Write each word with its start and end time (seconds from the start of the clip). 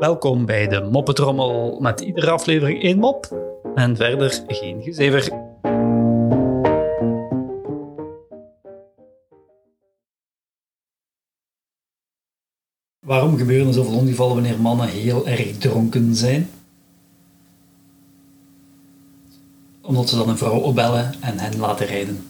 Welkom 0.00 0.46
bij 0.46 0.68
de 0.68 0.80
Moppetrommel 0.80 1.80
met 1.80 2.00
iedere 2.00 2.30
aflevering 2.30 2.82
één 2.82 2.98
mop 2.98 3.36
en 3.74 3.96
verder 3.96 4.42
geen 4.46 4.82
gezever. 4.82 5.28
Waarom 13.06 13.36
gebeuren 13.36 13.66
er 13.66 13.72
zoveel 13.72 13.98
ongevallen 13.98 14.34
wanneer 14.34 14.60
mannen 14.60 14.88
heel 14.88 15.26
erg 15.26 15.58
dronken 15.58 16.14
zijn? 16.14 16.50
Omdat 19.82 20.08
ze 20.08 20.16
dan 20.16 20.28
een 20.28 20.38
vrouw 20.38 20.60
opbellen 20.60 21.12
en 21.20 21.38
hen 21.38 21.58
laten 21.58 21.86
rijden. 21.86 22.29